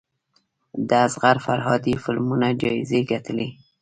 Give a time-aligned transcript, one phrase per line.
[0.87, 3.49] د اصغر فرهادي فلمونه جایزې ګټلي.